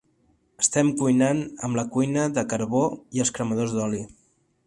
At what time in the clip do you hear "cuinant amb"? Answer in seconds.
1.01-1.79